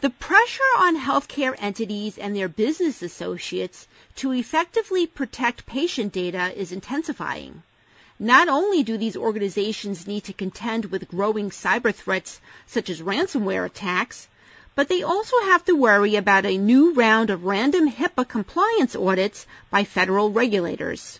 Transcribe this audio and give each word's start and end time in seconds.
The 0.00 0.10
pressure 0.10 0.62
on 0.78 0.96
healthcare 0.96 1.56
entities 1.58 2.18
and 2.18 2.36
their 2.36 2.48
business 2.48 3.02
associates 3.02 3.88
to 4.16 4.32
effectively 4.32 5.08
protect 5.08 5.66
patient 5.66 6.12
data 6.12 6.56
is 6.56 6.70
intensifying. 6.70 7.64
Not 8.16 8.48
only 8.48 8.84
do 8.84 8.96
these 8.96 9.16
organizations 9.16 10.06
need 10.06 10.22
to 10.24 10.32
contend 10.32 10.84
with 10.84 11.08
growing 11.08 11.50
cyber 11.50 11.92
threats 11.92 12.40
such 12.68 12.90
as 12.90 13.02
ransomware 13.02 13.66
attacks, 13.66 14.28
but 14.76 14.88
they 14.88 15.02
also 15.02 15.36
have 15.46 15.64
to 15.64 15.74
worry 15.74 16.14
about 16.14 16.46
a 16.46 16.58
new 16.58 16.92
round 16.92 17.30
of 17.30 17.44
random 17.44 17.90
HIPAA 17.90 18.28
compliance 18.28 18.94
audits 18.94 19.46
by 19.68 19.82
federal 19.82 20.30
regulators. 20.30 21.18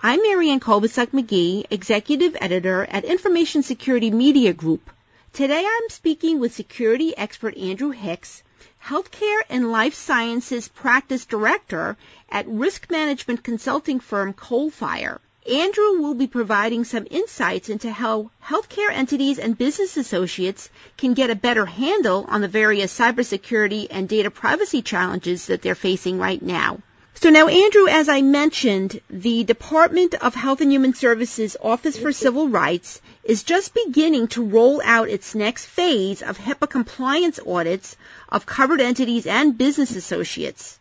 I'm 0.00 0.22
Marianne 0.22 0.60
Kolbasuk 0.60 1.08
McGee, 1.08 1.66
Executive 1.68 2.36
Editor 2.40 2.86
at 2.88 3.04
Information 3.04 3.64
Security 3.64 4.12
Media 4.12 4.52
Group, 4.52 4.88
Today 5.34 5.66
I'm 5.66 5.88
speaking 5.88 6.38
with 6.38 6.54
security 6.54 7.12
expert 7.18 7.56
Andrew 7.56 7.90
Hicks, 7.90 8.44
Healthcare 8.84 9.40
and 9.50 9.72
Life 9.72 9.94
Sciences 9.94 10.68
Practice 10.68 11.26
Director 11.26 11.96
at 12.28 12.46
risk 12.46 12.88
management 12.88 13.42
consulting 13.42 13.98
firm 13.98 14.32
Coalfire. 14.32 15.18
Andrew 15.50 15.98
will 15.98 16.14
be 16.14 16.28
providing 16.28 16.84
some 16.84 17.08
insights 17.10 17.68
into 17.68 17.90
how 17.90 18.30
healthcare 18.44 18.92
entities 18.92 19.40
and 19.40 19.58
business 19.58 19.96
associates 19.96 20.70
can 20.96 21.14
get 21.14 21.30
a 21.30 21.34
better 21.34 21.66
handle 21.66 22.24
on 22.28 22.40
the 22.40 22.46
various 22.46 22.96
cybersecurity 22.96 23.88
and 23.90 24.08
data 24.08 24.30
privacy 24.30 24.82
challenges 24.82 25.46
that 25.46 25.62
they're 25.62 25.74
facing 25.74 26.16
right 26.16 26.42
now. 26.42 26.78
So 27.20 27.30
now, 27.30 27.46
Andrew, 27.46 27.86
as 27.86 28.08
I 28.08 28.22
mentioned, 28.22 29.00
the 29.08 29.44
Department 29.44 30.14
of 30.14 30.34
Health 30.34 30.60
and 30.60 30.70
Human 30.70 30.94
Services 30.94 31.56
Office 31.62 31.96
for 31.96 32.12
Civil 32.12 32.48
Rights 32.48 33.00
is 33.22 33.44
just 33.44 33.72
beginning 33.72 34.28
to 34.28 34.44
roll 34.44 34.82
out 34.84 35.08
its 35.08 35.34
next 35.34 35.66
phase 35.66 36.22
of 36.22 36.36
HIPAA 36.36 36.68
compliance 36.68 37.38
audits 37.46 37.96
of 38.28 38.46
covered 38.46 38.80
entities 38.80 39.26
and 39.26 39.56
business 39.56 39.94
associates. 39.94 40.78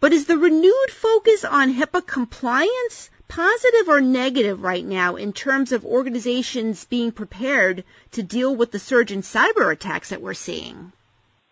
But 0.00 0.14
is 0.14 0.24
the 0.24 0.38
renewed 0.38 0.90
focus 0.90 1.44
on 1.44 1.74
HIPAA 1.74 2.06
compliance 2.06 3.10
positive 3.28 3.88
or 3.88 4.00
negative 4.00 4.62
right 4.62 4.84
now 4.84 5.16
in 5.16 5.32
terms 5.32 5.72
of 5.72 5.84
organizations 5.84 6.86
being 6.86 7.12
prepared 7.12 7.84
to 8.12 8.22
deal 8.22 8.56
with 8.56 8.72
the 8.72 8.78
surge 8.78 9.12
in 9.12 9.22
cyber 9.22 9.70
attacks 9.70 10.08
that 10.08 10.22
we're 10.22 10.34
seeing? 10.34 10.92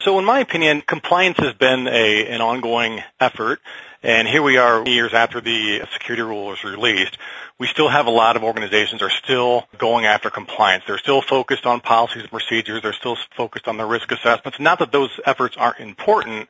So 0.03 0.19
in 0.19 0.25
my 0.25 0.41
opinion, 0.41 0.81
compliance 0.81 1.37
has 1.41 1.53
been 1.53 1.87
a, 1.87 2.27
an 2.27 2.41
ongoing 2.41 3.03
effort. 3.21 3.61
And 4.03 4.27
here 4.27 4.43
we 4.43 4.57
are 4.57 4.89
years 4.89 5.13
after 5.13 5.43
the 5.43 5.83
security 5.93 6.23
rule 6.23 6.47
was 6.47 6.65
released. 6.65 7.19
We 7.59 7.67
still 7.67 7.91
have 7.91 8.07
a 8.07 8.11
lot 8.11 8.37
of 8.37 8.43
organizations 8.43 9.03
are 9.03 9.11
still 9.11 9.69
going 9.77 10.07
after 10.07 10.31
compliance. 10.31 10.85
They're 10.87 10.97
still 10.97 11.21
focused 11.21 11.67
on 11.67 11.81
policies 11.81 12.23
and 12.23 12.31
procedures. 12.31 12.81
They're 12.81 12.95
still 12.95 13.19
focused 13.37 13.69
on 13.69 13.77
the 13.77 13.85
risk 13.85 14.11
assessments. 14.11 14.59
Not 14.59 14.79
that 14.79 14.91
those 14.91 15.11
efforts 15.27 15.59
aren't 15.59 15.81
important, 15.81 16.49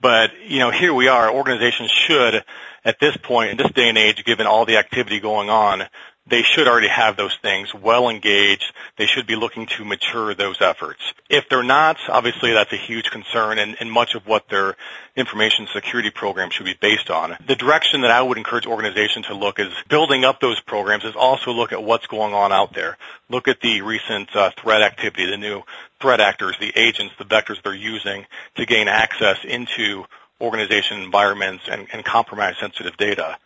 but 0.00 0.30
you 0.46 0.60
know, 0.60 0.70
here 0.70 0.94
we 0.94 1.08
are. 1.08 1.28
Organizations 1.32 1.90
should, 1.90 2.44
at 2.84 3.00
this 3.00 3.16
point, 3.16 3.50
in 3.50 3.56
this 3.56 3.72
day 3.72 3.88
and 3.88 3.98
age, 3.98 4.24
given 4.24 4.46
all 4.46 4.66
the 4.66 4.76
activity 4.76 5.18
going 5.18 5.50
on, 5.50 5.82
they 6.26 6.42
should 6.42 6.66
already 6.66 6.88
have 6.88 7.16
those 7.16 7.36
things 7.42 7.74
well 7.74 8.08
engaged. 8.08 8.72
They 8.96 9.06
should 9.06 9.26
be 9.26 9.36
looking 9.36 9.66
to 9.76 9.84
mature 9.84 10.34
those 10.34 10.56
efforts. 10.60 11.00
If 11.28 11.48
they're 11.50 11.62
not, 11.62 11.98
obviously 12.08 12.52
that's 12.52 12.72
a 12.72 12.78
huge 12.78 13.10
concern 13.10 13.58
and, 13.58 13.76
and, 13.78 13.92
much 13.92 14.14
of 14.14 14.26
what 14.26 14.48
their 14.48 14.76
information 15.16 15.68
security 15.72 16.10
program 16.10 16.50
should 16.50 16.64
be 16.64 16.76
based 16.80 17.10
on. 17.10 17.36
The 17.46 17.54
direction 17.54 18.00
that 18.00 18.10
I 18.10 18.22
would 18.22 18.38
encourage 18.38 18.66
organizations 18.66 19.26
to 19.26 19.34
look 19.34 19.58
is 19.58 19.72
building 19.88 20.24
up 20.24 20.40
those 20.40 20.60
programs 20.60 21.04
is 21.04 21.14
also 21.14 21.52
look 21.52 21.72
at 21.72 21.82
what's 21.82 22.06
going 22.06 22.32
on 22.32 22.52
out 22.52 22.74
there. 22.74 22.96
Look 23.28 23.46
at 23.46 23.60
the 23.60 23.82
recent 23.82 24.34
uh, 24.34 24.50
threat 24.58 24.82
activity, 24.82 25.26
the 25.26 25.36
new 25.36 25.62
threat 26.00 26.20
actors, 26.20 26.56
the 26.58 26.72
agents, 26.74 27.14
the 27.18 27.24
vectors 27.24 27.62
they're 27.62 27.74
using 27.74 28.26
to 28.56 28.66
gain 28.66 28.88
access 28.88 29.36
into 29.44 30.04
organization 30.40 31.02
environments 31.02 31.64
and, 31.70 31.86
and 31.92 32.04
compromise 32.04 32.56
sensitive 32.58 32.96
data. 32.96 33.36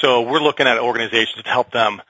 So 0.00 0.22
we're 0.22 0.40
looking 0.40 0.66
at 0.66 0.78
organizations 0.78 1.44
to 1.44 1.48
help 1.48 1.70
them 1.70 2.02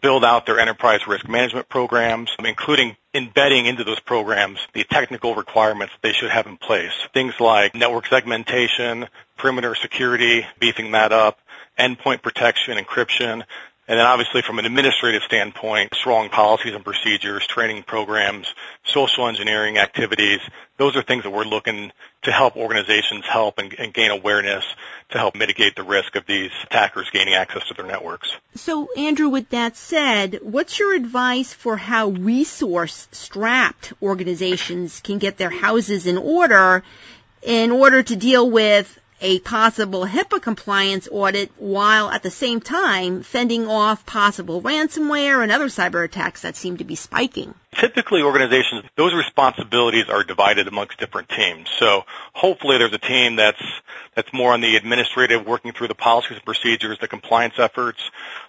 build 0.00 0.24
out 0.24 0.46
their 0.46 0.60
enterprise 0.60 1.06
risk 1.06 1.28
management 1.28 1.68
programs, 1.68 2.30
including 2.44 2.96
embedding 3.14 3.66
into 3.66 3.84
those 3.84 4.00
programs 4.00 4.58
the 4.72 4.84
technical 4.84 5.34
requirements 5.34 5.92
they 6.02 6.12
should 6.12 6.30
have 6.30 6.46
in 6.46 6.56
place. 6.56 6.92
Things 7.12 7.34
like 7.40 7.74
network 7.74 8.06
segmentation, 8.06 9.08
perimeter 9.36 9.74
security, 9.74 10.46
beefing 10.60 10.92
that 10.92 11.12
up, 11.12 11.38
endpoint 11.78 12.22
protection, 12.22 12.78
encryption, 12.78 13.42
and 13.88 13.98
then 13.98 14.06
obviously 14.06 14.42
from 14.42 14.58
an 14.58 14.64
administrative 14.64 15.22
standpoint, 15.22 15.94
strong 15.94 16.28
policies 16.28 16.74
and 16.74 16.84
procedures, 16.84 17.46
training 17.46 17.82
programs, 17.82 18.46
social 18.84 19.26
engineering 19.26 19.76
activities, 19.76 20.38
those 20.76 20.96
are 20.96 21.02
things 21.02 21.24
that 21.24 21.30
we're 21.30 21.44
looking 21.44 21.90
to 22.22 22.32
help 22.32 22.56
organizations 22.56 23.24
help 23.24 23.58
and, 23.58 23.74
and, 23.74 23.92
gain 23.92 24.10
awareness 24.10 24.64
to 25.10 25.18
help 25.18 25.34
mitigate 25.34 25.74
the 25.74 25.82
risk 25.82 26.14
of 26.14 26.24
these 26.26 26.50
attackers 26.64 27.10
gaining 27.10 27.34
access 27.34 27.66
to 27.68 27.74
their 27.74 27.86
networks. 27.86 28.32
So 28.54 28.88
Andrew, 28.96 29.28
with 29.28 29.50
that 29.50 29.76
said, 29.76 30.38
what's 30.42 30.78
your 30.78 30.94
advice 30.94 31.52
for 31.52 31.76
how 31.76 32.08
resource 32.08 33.08
strapped 33.10 33.92
organizations 34.00 35.00
can 35.00 35.18
get 35.18 35.36
their 35.36 35.50
houses 35.50 36.06
in 36.06 36.18
order 36.18 36.84
in 37.42 37.72
order 37.72 38.02
to 38.02 38.14
deal 38.14 38.48
with 38.48 38.98
a 39.22 39.38
possible 39.38 40.04
HIPAA 40.04 40.42
compliance 40.42 41.08
audit 41.10 41.50
while 41.56 42.10
at 42.10 42.22
the 42.22 42.30
same 42.30 42.60
time 42.60 43.22
fending 43.22 43.68
off 43.68 44.04
possible 44.04 44.60
ransomware 44.60 45.42
and 45.42 45.52
other 45.52 45.66
cyber 45.66 46.04
attacks 46.04 46.42
that 46.42 46.56
seem 46.56 46.76
to 46.78 46.84
be 46.84 46.96
spiking. 46.96 47.54
Typically 47.74 48.20
organizations, 48.20 48.84
those 48.96 49.14
responsibilities 49.14 50.10
are 50.10 50.24
divided 50.24 50.66
amongst 50.66 50.98
different 50.98 51.28
teams. 51.28 51.70
So 51.78 52.02
hopefully 52.34 52.78
there's 52.78 52.92
a 52.92 52.98
team 52.98 53.36
that's, 53.36 53.62
that's 54.14 54.32
more 54.32 54.52
on 54.52 54.60
the 54.60 54.76
administrative, 54.76 55.46
working 55.46 55.72
through 55.72 55.88
the 55.88 55.94
policies 55.94 56.36
and 56.36 56.44
procedures, 56.44 56.98
the 56.98 57.08
compliance 57.08 57.54
efforts, 57.58 58.00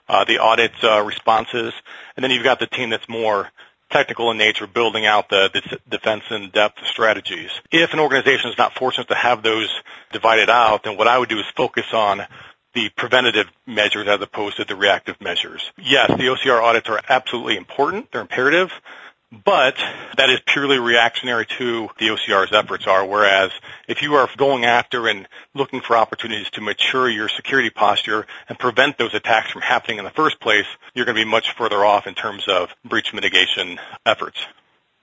uh, 0.10 0.26
the 0.26 0.40
audit 0.40 0.72
uh, 0.84 1.02
responses, 1.04 1.72
and 2.18 2.24
then 2.24 2.32
you've 2.32 2.44
got 2.44 2.60
the 2.60 2.68
team 2.68 2.90
that's 2.90 3.08
more 3.08 3.50
technical 3.94 4.32
in 4.32 4.38
nature, 4.38 4.68
building 4.68 5.06
out 5.06 5.30
the, 5.30 5.50
the 5.54 5.80
defense 5.90 6.24
in 6.32 6.50
depth 6.50 6.86
strategies. 6.86 7.52
If 7.72 7.94
an 7.94 8.00
organization 8.00 8.50
is 8.50 8.58
not 8.58 8.74
fortunate 8.74 9.08
to 9.10 9.16
have 9.16 9.44
those 9.44 9.70
divided 10.12 10.50
out, 10.50 10.84
then 10.84 10.98
what 10.98 11.08
I 11.08 11.18
would 11.18 11.30
do 11.30 11.40
is 11.40 11.46
focus 11.56 11.86
on 11.94 12.24
the 12.74 12.90
preventative 12.98 13.46
measures 13.68 14.08
as 14.08 14.20
opposed 14.20 14.58
to 14.58 14.66
the 14.66 14.76
reactive 14.76 15.22
measures. 15.22 15.72
Yes, 15.78 16.10
the 16.10 16.24
OCR 16.24 16.62
audits 16.62 16.90
are 16.90 17.00
absolutely 17.08 17.56
important. 17.56 18.12
They're 18.12 18.22
imperative. 18.22 18.72
But 19.34 19.76
that 20.18 20.30
is 20.30 20.40
purely 20.46 20.78
reactionary 20.78 21.48
to 21.58 21.90
the 21.98 22.10
OCR's 22.10 22.54
efforts 22.54 22.86
are, 22.86 23.04
whereas 23.04 23.52
if 23.88 24.04
you 24.04 24.14
are 24.16 24.30
going 24.38 24.64
after 24.64 25.08
and 25.08 25.28
looking 25.56 25.82
for 25.82 25.98
opportunities 25.98 26.52
to 26.52 26.62
mature 26.62 27.10
your 27.10 27.30
security 27.30 27.72
posture 27.72 28.28
and 28.48 28.60
prevent 28.60 29.00
those 29.00 29.16
attacks 29.16 29.50
from 29.52 29.64
happening 29.64 29.98
in 29.98 30.06
the 30.06 30.12
first 30.12 30.40
place, 30.40 30.68
you're 30.94 31.06
going 31.06 31.18
to 31.18 31.24
be 31.24 31.30
much 31.30 31.56
further 31.56 31.84
off 31.84 32.06
in 32.06 32.14
terms 32.14 32.44
of 32.48 32.70
breach 32.86 33.12
mitigation 33.12 33.80
efforts. 34.06 34.38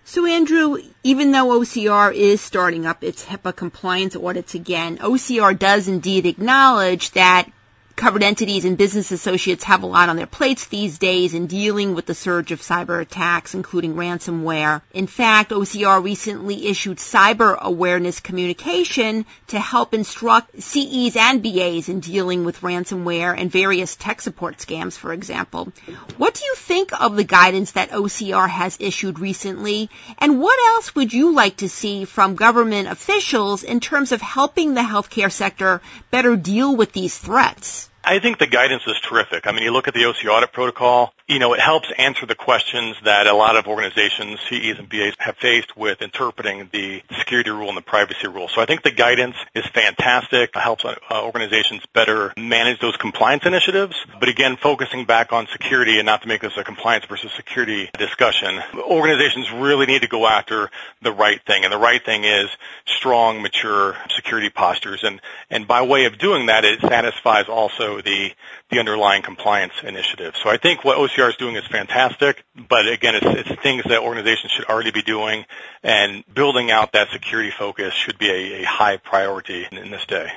So 0.04 0.24
Andrew, 0.26 0.78
even 1.02 1.32
though 1.32 1.58
OCR 1.58 2.14
is 2.14 2.41
starting 2.41 2.86
up 2.86 3.02
its 3.02 3.24
HIPAA 3.24 3.54
compliance 3.54 4.14
audits 4.14 4.54
again, 4.54 4.98
OCR 4.98 5.58
does 5.58 5.88
indeed 5.88 6.26
acknowledge 6.26 7.10
that 7.12 7.50
covered 8.00 8.22
entities 8.22 8.64
and 8.64 8.78
business 8.78 9.12
associates 9.12 9.64
have 9.64 9.82
a 9.82 9.86
lot 9.86 10.08
on 10.08 10.16
their 10.16 10.26
plates 10.26 10.68
these 10.68 10.96
days 10.96 11.34
in 11.34 11.46
dealing 11.46 11.94
with 11.94 12.06
the 12.06 12.14
surge 12.14 12.50
of 12.50 12.62
cyber 12.62 12.98
attacks, 12.98 13.52
including 13.52 13.94
ransomware. 13.94 14.80
In 14.94 15.06
fact, 15.06 15.50
OCR 15.50 16.02
recently 16.02 16.66
issued 16.68 16.96
cyber 16.96 17.58
awareness 17.58 18.20
communication 18.20 19.26
to 19.48 19.60
help 19.60 19.92
instruct 19.92 20.62
CEs 20.62 21.14
and 21.14 21.42
BAs 21.42 21.90
in 21.90 22.00
dealing 22.00 22.46
with 22.46 22.62
ransomware 22.62 23.38
and 23.38 23.52
various 23.52 23.96
tech 23.96 24.22
support 24.22 24.56
scams, 24.56 24.94
for 24.94 25.12
example. 25.12 25.70
What 26.16 26.32
do 26.32 26.44
you 26.46 26.54
think 26.54 26.98
of 26.98 27.16
the 27.16 27.24
guidance 27.24 27.72
that 27.72 27.90
OCR 27.90 28.48
has 28.48 28.78
issued 28.80 29.18
recently? 29.18 29.90
And 30.16 30.40
what 30.40 30.58
else 30.74 30.94
would 30.94 31.12
you 31.12 31.34
like 31.34 31.58
to 31.58 31.68
see 31.68 32.06
from 32.06 32.34
government 32.34 32.88
officials 32.88 33.62
in 33.62 33.78
terms 33.78 34.12
of 34.12 34.22
helping 34.22 34.72
the 34.72 34.80
healthcare 34.80 35.30
sector 35.30 35.82
better 36.10 36.34
deal 36.34 36.74
with 36.74 36.92
these 36.92 37.18
threats? 37.18 37.90
I 38.02 38.18
think 38.18 38.38
the 38.38 38.47
guidance 38.47 38.82
is 38.86 38.98
terrific. 39.00 39.47
I 39.47 39.52
mean, 39.52 39.62
you 39.62 39.72
look 39.72 39.86
at 39.86 39.94
the 39.94 40.06
OC 40.06 40.26
audit 40.26 40.52
protocol, 40.52 41.12
you 41.28 41.38
know, 41.38 41.54
it 41.54 41.60
helps 41.60 41.92
answer 41.97 42.26
the 42.26 42.34
questions 42.34 42.97
that 43.04 43.26
a 43.26 43.34
lot 43.34 43.56
of 43.56 43.68
organizations, 43.68 44.41
CEs 44.48 44.78
and 44.78 44.88
BAs 44.88 45.14
have 45.18 45.36
faced 45.36 45.76
with 45.76 46.02
interpreting 46.02 46.68
the 46.72 47.02
security 47.18 47.50
rule 47.50 47.68
and 47.68 47.76
the 47.76 47.82
privacy 47.82 48.26
rule. 48.26 48.48
So 48.48 48.60
I 48.60 48.66
think 48.66 48.82
the 48.82 48.91
guidance 48.91 49.36
is 49.54 49.64
fantastic. 49.66 50.50
It 50.54 50.60
helps 50.60 50.84
uh, 50.84 50.97
organizations 51.12 51.82
better 51.92 52.32
manage 52.36 52.80
those 52.80 52.97
compliance 52.97 53.44
initiatives. 53.44 53.94
But 54.18 54.28
again, 54.28 54.56
focusing 54.56 55.04
back 55.04 55.32
on 55.32 55.46
security 55.53 55.98
and 55.98 56.06
not 56.06 56.22
to 56.22 56.28
make 56.28 56.41
this 56.41 56.56
a 56.56 56.64
compliance 56.64 57.04
versus 57.04 57.30
security 57.36 57.91
discussion, 57.98 58.60
organizations 58.74 59.53
really 59.53 59.86
need 59.86 60.03
to 60.03 60.08
go 60.08 60.26
after 60.26 60.70
the 61.03 61.12
right 61.12 61.41
thing. 61.46 61.64
And 61.64 61.72
the 61.72 61.78
right 61.78 62.04
thing 62.04 62.24
is 62.24 62.48
strong, 62.86 63.42
mature 63.42 63.96
security 64.16 64.50
postures. 64.50 65.04
And, 65.04 65.20
and 65.48 65.68
by 65.68 65.82
way 65.82 66.06
of 66.06 66.18
doing 66.18 66.46
that, 66.46 66.64
it 66.64 66.80
satisfies 66.80 67.46
also 67.48 67.90
overshadow 67.91 68.34
the, 68.71 68.78
underlying 68.78 69.22
compliance 69.22 69.75
initiative. 69.83 70.34
So 70.42 70.48
I 70.48 70.57
think 70.57 70.84
what 70.84 70.97
OCR 70.97 71.31
is 71.31 71.37
doing 71.37 71.57
is 71.57 71.66
fantastic, 71.66 72.45
but 72.69 72.89
again, 72.89 73.15
it's, 73.21 73.63
things 73.63 73.84
that 73.84 74.01
organizations 74.01 74.53
should 74.53 74.66
already 74.66 74.91
be 74.91 75.03
doing, 75.03 75.45
and 75.83 76.25
building 76.33 76.71
out 76.71 76.92
that 76.92 77.09
security 77.13 77.51
focus 77.51 77.92
should 77.92 78.19
be 78.19 78.31
a, 78.31 78.65
high 78.65 78.97
priority 78.97 79.66
in 79.71 79.91
this 79.91 80.04
day. 80.07 80.31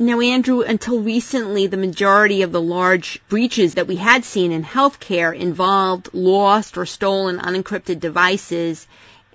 Now, 0.00 0.20
Andrew, 0.20 0.62
until 0.62 1.00
recently, 1.00 1.66
the 1.66 1.76
majority 1.76 2.42
of 2.42 2.52
the 2.52 2.60
large 2.60 3.20
breaches 3.28 3.74
that 3.74 3.88
we 3.88 3.96
had 3.96 4.24
seen 4.24 4.52
in 4.52 4.64
healthcare 4.64 5.36
involved 5.36 6.10
lost 6.12 6.78
or 6.78 6.86
stolen 6.86 7.38
unencrypted 7.38 7.98
devices 7.98 8.86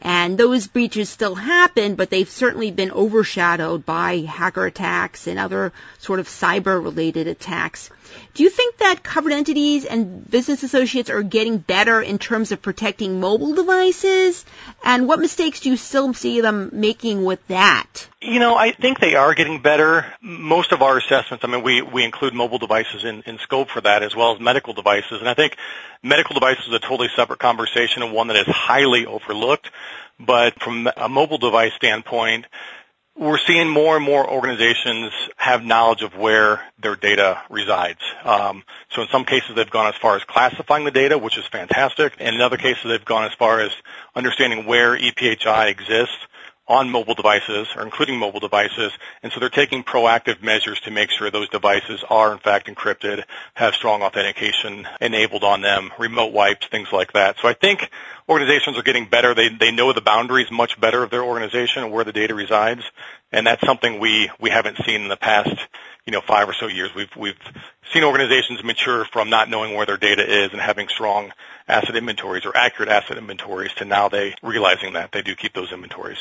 and 0.04 0.38
those 0.38 0.68
breaches 0.68 1.10
still 1.10 1.34
happen, 1.34 1.96
but 1.96 2.10
they've 2.10 2.30
certainly 2.30 2.72
been 2.72 2.92
overshadowed 2.92 3.86
by 3.86 4.20
hacker 4.20 4.66
attacks 4.66 5.28
and 5.28 5.40
other 5.40 5.72
sort 6.00 6.20
of 6.20 6.28
cyber 6.28 6.84
related 6.84 7.28
attacks. 7.28 7.90
Do 8.34 8.44
you 8.44 8.50
think 8.50 8.78
that 8.78 9.02
covered 9.02 9.32
entities 9.32 9.86
and 9.86 10.30
business 10.30 10.62
associates 10.62 11.10
are 11.10 11.24
getting 11.24 11.58
better 11.58 12.02
in 12.02 12.20
terms 12.20 12.52
of 12.52 12.62
protecting 12.62 13.22
mobile 13.22 13.56
devices? 13.56 14.46
And 14.84 15.08
what 15.08 15.20
mistakes 15.20 15.62
do 15.62 15.70
you 15.70 15.78
still 15.78 16.14
see 16.14 16.42
them 16.42 16.70
making 16.74 17.24
with 17.24 17.46
that? 17.48 18.08
You 18.22 18.40
know, 18.40 18.56
I 18.56 18.72
think 18.72 19.00
they 19.00 19.16
are 19.16 19.34
getting 19.34 19.62
better. 19.62 20.06
Most 20.22 20.72
of 20.72 20.82
our 20.82 20.98
assessments, 20.98 21.44
I 21.44 21.48
mean, 21.48 21.64
we, 21.64 21.82
we 21.82 22.04
include 22.04 22.34
mobile 22.34 22.60
devices 22.60 23.04
in, 23.04 23.22
in 23.26 23.38
scope 23.40 23.70
for 23.70 23.82
that 23.82 24.04
as 24.04 24.16
well 24.16 24.34
as 24.34 24.42
medical 24.42 24.74
devices. 24.74 25.20
And 25.20 25.30
I 25.30 25.34
think 25.34 25.58
medical 26.02 26.34
devices 26.34 26.68
is 26.68 26.74
a 26.74 26.80
totally 26.80 27.10
separate 27.16 27.40
conversation 27.40 28.04
and 28.04 28.14
one 28.14 28.28
that 28.28 28.38
is 28.38 28.48
highly 28.48 29.06
overlooked. 29.06 29.70
But 30.20 30.62
from 30.62 30.90
a 30.96 31.10
mobile 31.10 31.38
device 31.38 31.74
standpoint, 31.76 32.46
we're 33.16 33.38
seeing 33.38 33.70
more 33.70 33.96
and 33.96 34.04
more 34.04 34.28
organizations 34.28 35.12
have 35.38 35.64
knowledge 35.64 36.02
of 36.02 36.16
where 36.16 36.62
their 36.82 36.96
data 36.96 37.42
resides. 37.50 38.00
Um, 38.24 38.64
so 38.92 39.04
in 39.04 39.08
some 39.10 39.26
cases, 39.26 39.56
they've 39.56 39.70
gone 39.70 39.88
as 39.88 39.96
far 40.02 40.16
as 40.16 40.24
classifying 40.24 40.84
the 40.84 40.92
data, 40.92 41.18
which 41.18 41.38
is 41.38 41.46
fantastic. 41.46 42.14
And 42.20 42.36
in 42.36 42.42
other 42.42 42.58
cases, 42.58 42.84
they've 42.86 43.06
gone 43.06 43.26
as 43.26 43.34
far 43.34 43.60
as 43.60 43.72
understanding 44.16 44.66
where 44.66 44.98
EPHI 44.98 45.70
exists 45.70 46.18
on 46.68 46.90
mobile 46.90 47.14
devices 47.14 47.68
or 47.76 47.84
including 47.84 48.18
mobile 48.18 48.40
devices. 48.40 48.92
And 49.22 49.32
so 49.32 49.40
they're 49.40 49.50
taking 49.50 49.84
proactive 49.84 50.42
measures 50.42 50.80
to 50.82 50.92
make 50.92 51.12
sure 51.12 51.30
those 51.30 51.50
devices 51.50 52.04
are 52.10 52.32
in 52.32 52.40
fact 52.40 52.68
encrypted, 52.68 53.24
have 53.54 53.76
strong 53.76 54.02
authentication 54.02 54.88
enabled 55.02 55.44
on 55.44 55.62
them, 55.62 55.92
remote 56.00 56.32
wipes, 56.32 56.68
things 56.68 56.88
like 56.92 57.14
that. 57.14 57.38
So 57.42 57.48
I 57.50 57.54
think 57.54 57.90
organizations 58.28 58.78
are 58.78 58.84
getting 58.84 59.08
better. 59.08 59.34
They, 59.34 59.50
they 59.50 59.72
know 59.72 59.94
the 59.94 60.02
boundaries 60.02 60.52
much 60.52 60.80
better 60.80 61.04
of 61.04 61.10
their 61.10 61.24
organization 61.24 61.84
and 61.84 61.92
where 61.92 62.04
the 62.04 62.14
data 62.14 62.34
resides. 62.34 62.82
And 63.32 63.48
that's 63.48 63.66
something 63.66 64.00
we, 64.00 64.30
we 64.40 64.50
haven't 64.50 64.78
seen 64.86 65.02
in 65.02 65.08
the 65.08 65.18
past, 65.18 65.56
you 66.06 66.12
know, 66.12 66.22
five 66.22 66.48
or 66.48 66.54
so 66.54 66.68
years. 66.68 66.90
We've, 66.96 67.14
we've 67.16 67.40
seen 67.94 68.04
organizations 68.04 68.64
mature 68.64 69.06
from 69.06 69.30
not 69.30 69.50
knowing 69.50 69.76
where 69.76 69.86
their 69.86 69.98
data 69.98 70.24
is 70.24 70.52
and 70.52 70.62
having 70.62 70.88
strong 70.88 71.32
asset 71.68 71.96
inventories 71.96 72.46
or 72.46 72.56
accurate 72.56 72.90
asset 72.90 73.18
inventories 73.18 73.74
to 73.76 73.86
now 73.86 74.10
they 74.10 74.36
realizing 74.42 74.94
that 74.94 75.12
they 75.12 75.22
do 75.22 75.36
keep 75.36 75.54
those 75.54 75.72
inventories. 75.72 76.20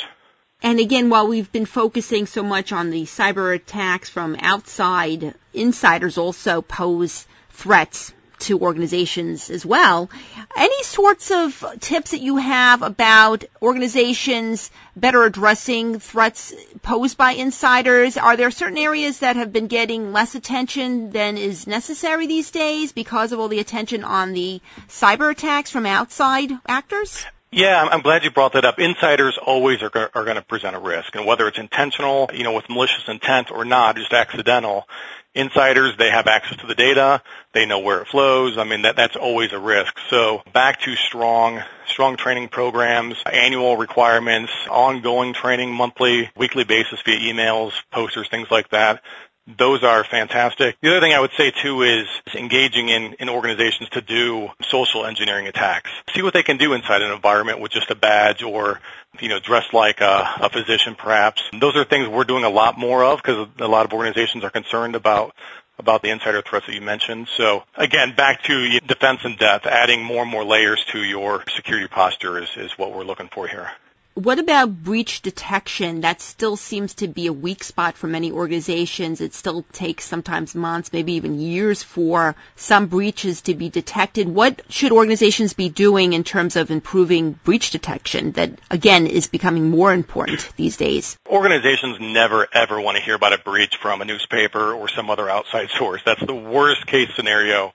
And 0.62 0.78
again, 0.78 1.10
while 1.10 1.26
we've 1.26 1.50
been 1.50 1.66
focusing 1.66 2.26
so 2.26 2.44
much 2.44 2.70
on 2.70 2.90
the 2.90 3.02
cyber 3.02 3.55
attacks 3.55 4.08
from 4.08 4.37
outside, 4.40 5.34
insiders 5.52 6.19
also 6.19 6.62
pose 6.62 7.26
threats 7.50 8.12
to 8.42 8.58
organizations 8.60 9.50
as 9.50 9.64
well. 9.64 10.10
Any 10.56 10.82
sorts 10.82 11.30
of 11.30 11.64
tips 11.80 12.12
that 12.12 12.20
you 12.20 12.36
have 12.36 12.82
about 12.82 13.44
organizations 13.60 14.70
better 14.96 15.24
addressing 15.24 15.98
threats 15.98 16.52
posed 16.82 17.16
by 17.16 17.32
insiders? 17.32 18.16
Are 18.16 18.36
there 18.36 18.50
certain 18.50 18.78
areas 18.78 19.20
that 19.20 19.36
have 19.36 19.52
been 19.52 19.66
getting 19.66 20.12
less 20.12 20.34
attention 20.34 21.10
than 21.10 21.38
is 21.38 21.66
necessary 21.66 22.26
these 22.26 22.50
days 22.50 22.92
because 22.92 23.32
of 23.32 23.40
all 23.40 23.48
the 23.48 23.60
attention 23.60 24.04
on 24.04 24.32
the 24.32 24.60
cyber 24.88 25.30
attacks 25.30 25.70
from 25.70 25.86
outside 25.86 26.52
actors? 26.66 27.24
Yeah, 27.54 27.86
I'm 27.90 28.00
glad 28.00 28.24
you 28.24 28.30
brought 28.30 28.54
that 28.54 28.64
up. 28.64 28.78
Insiders 28.78 29.38
always 29.44 29.82
are, 29.82 30.10
are 30.14 30.24
going 30.24 30.36
to 30.36 30.42
present 30.42 30.74
a 30.74 30.78
risk, 30.78 31.14
and 31.14 31.26
whether 31.26 31.46
it's 31.46 31.58
intentional, 31.58 32.30
you 32.32 32.44
know, 32.44 32.54
with 32.54 32.64
malicious 32.70 33.04
intent 33.08 33.50
or 33.50 33.66
not, 33.66 33.96
just 33.96 34.10
accidental, 34.10 34.88
insiders 35.34 35.96
they 35.96 36.11
have 36.11 36.26
access 36.26 36.58
to 36.58 36.67
the 36.67 36.75
data, 36.75 37.23
they 37.52 37.67
know 37.67 37.79
where 37.79 38.00
it 38.00 38.08
flows. 38.08 38.58
I 38.58 38.64
mean, 38.64 38.82
that 38.82 38.96
that's 38.96 39.17
always 39.17 39.52
a 39.52 39.58
risk. 39.58 39.94
So 40.11 40.43
back 40.52 40.81
to 40.82 40.94
strong, 40.96 41.62
strong 41.87 42.17
training 42.17 42.49
programs, 42.49 43.17
annual 43.31 43.76
requirements, 43.76 44.52
ongoing 44.70 45.34
training, 45.34 45.73
monthly, 45.73 46.31
weekly 46.37 46.64
basis 46.64 47.00
via 47.02 47.19
emails, 47.19 47.73
posters, 47.90 48.29
things 48.29 48.50
like 48.50 48.70
that 48.70 49.02
those 49.46 49.82
are 49.82 50.04
fantastic. 50.04 50.76
The 50.80 50.90
other 50.90 51.00
thing 51.00 51.12
I 51.12 51.20
would 51.20 51.32
say 51.36 51.50
too 51.50 51.82
is 51.82 52.06
engaging 52.34 52.88
in, 52.88 53.14
in 53.14 53.28
organizations 53.28 53.88
to 53.90 54.00
do 54.00 54.48
social 54.68 55.04
engineering 55.04 55.48
attacks. 55.48 55.90
See 56.14 56.22
what 56.22 56.32
they 56.32 56.42
can 56.42 56.58
do 56.58 56.74
inside 56.74 57.02
an 57.02 57.10
environment 57.10 57.60
with 57.60 57.72
just 57.72 57.90
a 57.90 57.94
badge 57.96 58.42
or, 58.42 58.80
you 59.20 59.28
know, 59.28 59.40
dressed 59.40 59.74
like 59.74 60.00
a, 60.00 60.34
a 60.40 60.50
physician 60.50 60.94
perhaps. 60.94 61.42
Those 61.58 61.76
are 61.76 61.84
things 61.84 62.08
we're 62.08 62.24
doing 62.24 62.44
a 62.44 62.50
lot 62.50 62.78
more 62.78 63.04
of 63.04 63.18
because 63.18 63.48
a 63.58 63.68
lot 63.68 63.84
of 63.84 63.92
organizations 63.92 64.44
are 64.44 64.50
concerned 64.50 64.94
about 64.94 65.34
about 65.78 66.02
the 66.02 66.10
insider 66.10 66.42
threats 66.42 66.66
that 66.66 66.74
you 66.74 66.80
mentioned. 66.80 67.26
So 67.36 67.64
again, 67.76 68.14
back 68.14 68.44
to 68.44 68.80
defense 68.80 69.20
in 69.24 69.36
depth, 69.36 69.66
adding 69.66 70.04
more 70.04 70.22
and 70.22 70.30
more 70.30 70.44
layers 70.44 70.84
to 70.92 71.02
your 71.02 71.42
security 71.56 71.88
posture 71.88 72.38
is, 72.38 72.48
is 72.56 72.72
what 72.78 72.94
we're 72.94 73.04
looking 73.04 73.28
for 73.28 73.48
here. 73.48 73.70
What 74.14 74.38
about 74.38 74.82
breach 74.82 75.22
detection? 75.22 76.02
That 76.02 76.20
still 76.20 76.56
seems 76.56 76.96
to 76.96 77.08
be 77.08 77.28
a 77.28 77.32
weak 77.32 77.64
spot 77.64 77.96
for 77.96 78.08
many 78.08 78.30
organizations. 78.30 79.22
It 79.22 79.32
still 79.32 79.64
takes 79.72 80.04
sometimes 80.04 80.54
months, 80.54 80.92
maybe 80.92 81.14
even 81.14 81.40
years 81.40 81.82
for 81.82 82.36
some 82.54 82.88
breaches 82.88 83.40
to 83.42 83.54
be 83.54 83.70
detected. 83.70 84.28
What 84.28 84.60
should 84.68 84.92
organizations 84.92 85.54
be 85.54 85.70
doing 85.70 86.12
in 86.12 86.24
terms 86.24 86.56
of 86.56 86.70
improving 86.70 87.32
breach 87.44 87.70
detection 87.70 88.32
that 88.32 88.50
again 88.70 89.06
is 89.06 89.28
becoming 89.28 89.70
more 89.70 89.94
important 89.94 90.46
these 90.56 90.76
days? 90.76 91.16
Organizations 91.26 91.96
never 91.98 92.46
ever 92.52 92.78
want 92.78 92.98
to 92.98 93.02
hear 93.02 93.14
about 93.14 93.32
a 93.32 93.38
breach 93.38 93.76
from 93.80 94.02
a 94.02 94.04
newspaper 94.04 94.74
or 94.74 94.88
some 94.90 95.08
other 95.08 95.30
outside 95.30 95.70
source. 95.78 96.02
That's 96.04 96.24
the 96.26 96.34
worst 96.34 96.86
case 96.86 97.08
scenario. 97.16 97.72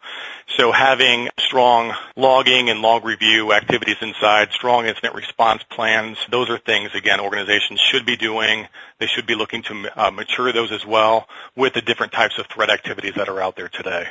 So 0.56 0.72
having 0.72 1.30
strong 1.40 1.94
logging 2.16 2.70
and 2.70 2.82
log 2.82 3.06
review 3.06 3.54
activities 3.54 3.98
inside, 4.02 4.52
strong 4.52 4.86
incident 4.86 5.16
response 5.16 5.62
plans, 5.70 6.18
those 6.30 6.50
are 6.50 6.58
things, 6.58 6.92
again, 6.94 7.20
organizations 7.20 7.80
should 7.80 8.06
be 8.06 8.18
doing. 8.18 8.68
They 9.00 9.08
should 9.08 9.26
be 9.26 9.36
looking 9.36 9.64
to 9.64 9.90
uh, 9.96 10.12
mature 10.12 10.52
those 10.52 10.72
as 10.72 10.86
well 10.86 11.28
with 11.56 11.74
the 11.74 11.82
different 11.82 12.12
types 12.12 12.38
of 12.38 12.48
threat 12.48 12.70
activities 12.70 13.14
that 13.16 13.30
are 13.30 13.42
out 13.42 13.56
there 13.56 13.70
today. 13.70 14.08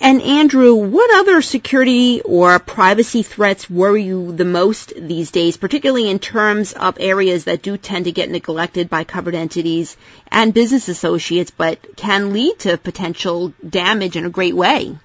And 0.00 0.20
Andrew, 0.20 0.74
what 0.74 1.14
other 1.14 1.40
security 1.40 2.20
or 2.20 2.58
privacy 2.58 3.22
threats 3.22 3.70
worry 3.70 4.02
you 4.02 4.32
the 4.32 4.44
most 4.44 4.92
these 4.96 5.30
days, 5.30 5.56
particularly 5.56 6.10
in 6.10 6.18
terms 6.18 6.72
of 6.72 6.96
areas 6.98 7.44
that 7.44 7.62
do 7.62 7.76
tend 7.76 8.06
to 8.06 8.12
get 8.12 8.28
neglected 8.28 8.90
by 8.90 9.04
covered 9.04 9.36
entities 9.36 9.96
and 10.28 10.52
business 10.52 10.88
associates, 10.88 11.52
but 11.52 11.96
can 11.96 12.32
lead 12.32 12.58
to 12.60 12.76
potential 12.76 13.54
damage 13.66 14.16
in 14.16 14.26
a 14.26 14.30
great 14.30 14.56
way? 14.56 14.98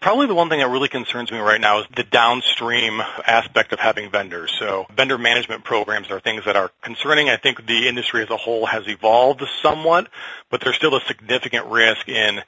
Probably 0.00 0.26
the 0.26 0.34
one 0.34 0.48
thing 0.48 0.60
that 0.60 0.70
really 0.70 0.88
concerns 0.88 1.30
me 1.30 1.38
right 1.38 1.60
now 1.60 1.80
is 1.80 1.86
the 1.94 2.04
downstream 2.04 3.02
aspect 3.26 3.74
of 3.74 3.80
having 3.80 4.10
vendors. 4.10 4.50
So 4.58 4.86
vendor 4.96 5.18
management 5.18 5.62
programs 5.62 6.10
are 6.10 6.20
things 6.20 6.46
that 6.46 6.56
are 6.56 6.70
concerning. 6.80 7.28
I 7.28 7.36
think 7.36 7.66
the 7.66 7.86
industry 7.86 8.22
as 8.22 8.30
a 8.30 8.36
whole 8.38 8.64
has 8.64 8.88
evolved 8.88 9.42
somewhat, 9.62 10.08
but 10.48 10.62
there's 10.62 10.76
still 10.76 10.96
a 10.96 11.02
significant 11.02 11.66
risk 11.66 12.08
in 12.08 12.40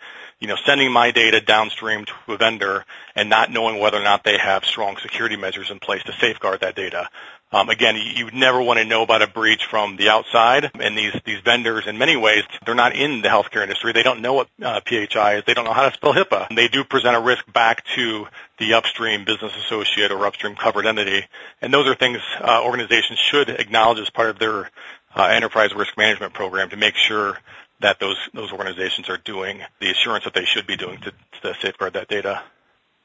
you 0.43 0.49
know, 0.49 0.57
sending 0.67 0.91
my 0.91 1.13
data 1.13 1.41
downstream 1.41 2.05
to 2.05 2.33
a 2.33 2.37
vendor 2.37 2.85
and 3.15 3.31
not 3.31 3.53
knowing 3.53 3.79
whether 3.79 3.97
or 3.97 4.03
not 4.03 4.25
they 4.25 4.37
have 4.39 4.65
strong 4.65 4.97
security 4.97 5.37
measures 5.37 5.71
in 5.71 5.79
place 5.79 6.03
to 6.03 6.13
safeguard 6.15 6.63
that 6.63 6.75
data. 6.75 7.09
Um, 7.53 7.69
again, 7.69 7.97
you, 7.97 8.25
would 8.25 8.35
never 8.35 8.63
want 8.63 8.79
to 8.79 8.85
know 8.85 9.03
about 9.03 9.21
a 9.21 9.27
breach 9.27 9.67
from 9.69 9.97
the 9.97 10.09
outside. 10.09 10.71
And 10.81 10.97
these, 10.97 11.13
these 11.27 11.41
vendors, 11.45 11.87
in 11.87 11.99
many 11.99 12.17
ways, 12.17 12.45
they're 12.65 12.75
not 12.75 12.97
in 12.97 13.21
the 13.21 13.29
healthcare 13.29 13.63
industry. 13.63 13.93
They 13.93 14.03
don't 14.03 14.23
know 14.23 14.33
what 14.33 14.49
uh, 14.63 14.81
PHI 14.87 15.37
is. 15.37 15.45
They 15.47 15.53
don't 15.53 15.67
know 15.67 15.75
how 15.75 15.89
to 15.89 15.95
spell 15.95 16.15
HIPAA. 16.15 16.49
And 16.49 16.57
they 16.57 16.69
do 16.69 16.83
present 16.83 17.15
a 17.15 17.21
risk 17.21 17.45
back 17.53 17.85
to 17.95 18.27
the 18.59 18.75
upstream 18.75 19.25
business 19.27 19.53
associate 19.67 20.11
or 20.13 20.25
upstream 20.27 20.55
covered 20.55 20.87
entity. 20.87 21.27
And 21.61 21.75
those 21.75 21.87
are 21.87 21.95
things 21.95 22.19
uh, 22.41 22.63
organizations 22.65 23.19
should 23.19 23.51
acknowledge 23.51 23.99
as 23.99 24.09
part 24.09 24.31
of 24.31 24.39
their 24.39 24.71
uh, 25.15 25.25
enterprise 25.25 25.75
risk 25.75 25.99
management 25.99 26.33
program 26.33 26.71
to 26.71 26.77
make 26.77 26.95
sure 26.97 27.39
that 27.81 27.99
those 27.99 28.17
those 28.33 28.53
organizations 28.53 29.11
are 29.11 29.19
doing 29.19 29.61
the 29.81 29.91
assurance 29.91 30.25
that 30.25 30.35
they 30.35 30.45
should 30.45 30.67
be 30.67 30.77
doing 30.77 30.99
to, 31.01 31.13
to 31.43 31.55
safeguard 31.61 31.95
that 31.95 32.09
data. 32.09 32.43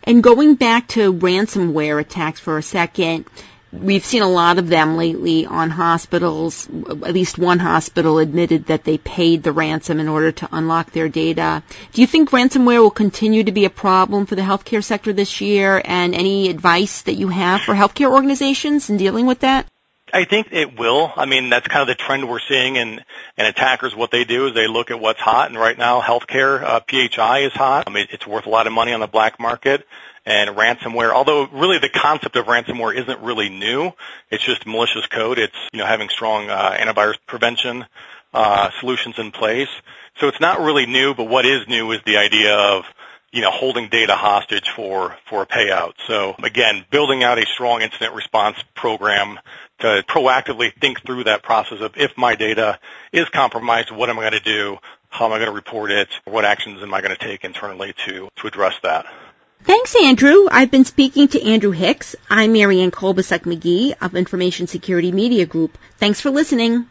And 0.03 0.23
going 0.23 0.55
back 0.55 0.87
to 0.89 1.11
ransomware 1.11 1.99
attacks 1.99 2.39
for 2.39 2.57
a 2.57 2.63
second, 2.63 3.25
We've 3.71 4.05
seen 4.05 4.21
a 4.21 4.29
lot 4.29 4.59
of 4.59 4.69
them 4.69 4.95
lately 4.95 5.45
on 5.45 5.69
hospitals. 5.69 6.67
At 6.67 7.13
least 7.13 7.37
one 7.37 7.59
hospital 7.59 8.17
admitted 8.17 8.67
that 8.67 8.85
they 8.85 8.97
paid 8.97 9.43
the 9.43 9.51
ransom 9.51 9.99
in 9.99 10.07
order 10.07 10.31
to 10.31 10.49
unlock 10.51 10.91
their 10.91 11.09
data. 11.09 11.63
Do 11.91 12.01
you 12.01 12.07
think 12.07 12.31
ransomware 12.31 12.81
will 12.81 12.91
continue 12.91 13.43
to 13.43 13.51
be 13.51 13.65
a 13.65 13.69
problem 13.69 14.25
for 14.25 14.35
the 14.35 14.41
healthcare 14.41 14.83
sector 14.83 15.11
this 15.11 15.41
year? 15.41 15.81
And 15.83 16.15
any 16.15 16.49
advice 16.49 17.01
that 17.03 17.15
you 17.15 17.27
have 17.27 17.61
for 17.61 17.73
healthcare 17.73 18.11
organizations 18.11 18.89
in 18.89 18.97
dealing 18.97 19.25
with 19.25 19.39
that? 19.41 19.67
I 20.13 20.23
think 20.23 20.49
it 20.51 20.79
will. 20.79 21.11
I 21.15 21.25
mean, 21.25 21.49
that's 21.49 21.67
kind 21.67 21.81
of 21.81 21.87
the 21.87 22.01
trend 22.01 22.29
we're 22.29 22.39
seeing 22.39 22.77
in, 22.77 23.01
in 23.37 23.45
attackers. 23.45 23.95
What 23.95 24.11
they 24.11 24.23
do 24.23 24.47
is 24.47 24.53
they 24.53 24.67
look 24.67 24.89
at 24.89 24.99
what's 24.99 25.19
hot, 25.19 25.49
and 25.49 25.59
right 25.59 25.77
now, 25.77 26.01
healthcare 26.01 26.61
uh, 26.63 26.79
PHI 26.79 27.39
is 27.39 27.53
hot. 27.53 27.85
I 27.87 27.91
mean, 27.91 28.07
it's 28.11 28.25
worth 28.25 28.45
a 28.45 28.49
lot 28.49 28.67
of 28.67 28.73
money 28.73 28.93
on 28.93 28.99
the 28.99 29.07
black 29.07 29.39
market. 29.39 29.85
And 30.25 30.57
ransomware, 30.57 31.13
although 31.13 31.47
really 31.47 31.77
the 31.77 31.87
concept 31.89 32.35
of 32.35 32.47
ransomware 32.47 32.93
isn't 32.93 33.21
really 33.21 33.47
new, 33.47 33.93
it's 34.29 34.43
just 34.43 34.67
malicious 34.67 35.05
code. 35.07 35.39
It's 35.39 35.55
you 35.71 35.79
know 35.79 35.85
having 35.85 36.09
strong 36.09 36.49
uh, 36.49 36.71
antivirus 36.77 37.15
prevention 37.27 37.85
uh, 38.33 38.69
solutions 38.81 39.17
in 39.19 39.31
place. 39.31 39.69
So 40.19 40.27
it's 40.27 40.41
not 40.41 40.59
really 40.59 40.85
new, 40.85 41.13
but 41.13 41.25
what 41.25 41.45
is 41.45 41.67
new 41.69 41.91
is 41.91 42.01
the 42.05 42.17
idea 42.17 42.53
of 42.57 42.83
you 43.31 43.41
know, 43.41 43.51
holding 43.51 43.89
data 43.89 44.15
hostage 44.15 44.69
for, 44.75 45.15
for 45.29 45.43
a 45.43 45.45
payout. 45.45 45.93
So 46.07 46.35
again, 46.41 46.85
building 46.89 47.23
out 47.23 47.37
a 47.37 47.45
strong 47.45 47.81
incident 47.81 48.13
response 48.15 48.57
program 48.73 49.39
to 49.79 50.03
proactively 50.07 50.73
think 50.79 51.01
through 51.05 51.25
that 51.25 51.43
process 51.43 51.81
of 51.81 51.97
if 51.97 52.17
my 52.17 52.35
data 52.35 52.79
is 53.11 53.27
compromised, 53.29 53.91
what 53.91 54.09
am 54.09 54.17
I 54.17 54.29
going 54.29 54.33
to 54.33 54.39
do? 54.39 54.77
How 55.09 55.25
am 55.25 55.33
I 55.33 55.37
going 55.37 55.49
to 55.49 55.55
report 55.55 55.91
it? 55.91 56.09
What 56.25 56.45
actions 56.45 56.81
am 56.81 56.93
I 56.93 57.01
going 57.01 57.15
to 57.15 57.23
take 57.23 57.43
internally 57.43 57.93
to, 58.05 58.29
to 58.37 58.47
address 58.47 58.75
that? 58.83 59.05
Thanks, 59.63 59.95
Andrew. 60.01 60.47
I've 60.49 60.71
been 60.71 60.85
speaking 60.85 61.27
to 61.29 61.43
Andrew 61.43 61.71
Hicks. 61.71 62.15
I'm 62.29 62.53
Marianne 62.53 62.91
Kolbasuk 62.91 63.41
McGee 63.41 63.95
of 64.01 64.15
Information 64.15 64.67
Security 64.67 65.11
Media 65.11 65.45
Group. 65.45 65.77
Thanks 65.97 66.21
for 66.21 66.29
listening. 66.29 66.87